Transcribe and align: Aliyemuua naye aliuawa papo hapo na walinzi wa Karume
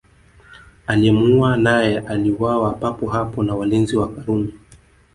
Aliyemuua 0.87 1.57
naye 1.57 1.99
aliuawa 1.99 2.73
papo 2.73 3.09
hapo 3.09 3.43
na 3.43 3.55
walinzi 3.55 3.97
wa 3.97 4.11
Karume 4.11 4.49